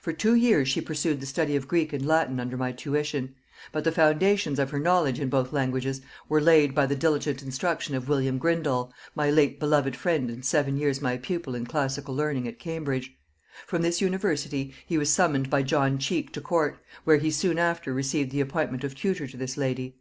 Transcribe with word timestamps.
"For 0.00 0.14
two 0.14 0.34
years 0.34 0.66
she 0.68 0.80
pursued 0.80 1.20
the 1.20 1.26
study 1.26 1.54
of 1.54 1.68
Greek 1.68 1.92
and 1.92 2.06
Latin 2.06 2.40
under 2.40 2.56
my 2.56 2.72
tuition; 2.72 3.34
but 3.70 3.84
the 3.84 3.92
foundations 3.92 4.58
of 4.58 4.70
her 4.70 4.78
knowledge 4.78 5.20
in 5.20 5.28
both 5.28 5.52
languages 5.52 6.00
were 6.26 6.40
laid 6.40 6.74
by 6.74 6.86
the 6.86 6.96
diligent 6.96 7.42
instruction 7.42 7.94
of 7.94 8.08
William 8.08 8.38
Grindal, 8.38 8.90
my 9.14 9.30
late 9.30 9.60
beloved 9.60 9.94
friend 9.94 10.30
and 10.30 10.42
seven 10.42 10.78
years 10.78 11.02
my 11.02 11.18
pupil 11.18 11.54
in 11.54 11.66
classical 11.66 12.14
learning 12.16 12.48
at 12.48 12.58
Cambridge. 12.58 13.14
From 13.66 13.82
this 13.82 14.00
university 14.00 14.72
he 14.86 14.96
was 14.96 15.12
summoned 15.12 15.50
by 15.50 15.62
John 15.62 15.98
Cheke 15.98 16.32
to 16.32 16.40
court, 16.40 16.78
where 17.04 17.18
he 17.18 17.30
soon 17.30 17.58
after 17.58 17.92
received 17.92 18.30
the 18.30 18.40
appointment 18.40 18.84
of 18.84 18.94
tutor 18.94 19.26
to 19.26 19.36
this 19.36 19.58
lady. 19.58 19.98